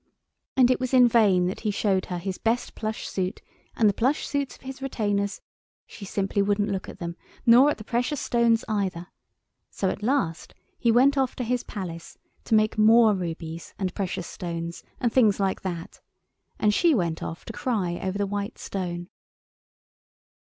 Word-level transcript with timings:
And 0.57 0.71
it 0.71 0.79
was 0.79 0.95
in 0.95 1.07
vain 1.07 1.45
that 1.45 1.59
he 1.59 1.69
showed 1.69 2.07
her 2.07 2.17
his 2.17 2.39
best 2.39 2.73
plush 2.73 3.07
suit 3.07 3.39
and 3.75 3.87
the 3.87 3.93
plush 3.93 4.25
suits 4.25 4.55
of 4.55 4.63
his 4.63 4.81
retainers; 4.81 5.41
she 5.85 6.05
simply 6.05 6.41
wouldn't 6.41 6.71
look 6.71 6.89
at 6.89 6.97
them, 6.97 7.15
nor 7.45 7.69
at 7.69 7.77
the 7.77 7.83
precious 7.83 8.19
stones 8.19 8.65
either; 8.67 9.09
so 9.69 9.89
at 9.91 10.01
last 10.01 10.55
he 10.79 10.91
went 10.91 11.19
off 11.19 11.35
to 11.35 11.43
his 11.43 11.61
Palace 11.61 12.17
to 12.45 12.55
make 12.55 12.79
more 12.79 13.13
rubies 13.13 13.75
and 13.77 13.93
precious 13.93 14.25
stones 14.25 14.83
and 14.99 15.13
things 15.13 15.39
like 15.39 15.61
that, 15.61 16.01
and 16.57 16.73
she 16.73 16.95
went 16.95 17.21
off 17.21 17.45
to 17.45 17.53
cry 17.53 17.99
over 18.01 18.17
the 18.17 18.25
white 18.25 18.57
stone. 18.57 19.07